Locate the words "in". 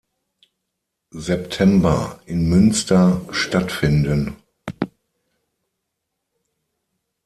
2.25-2.49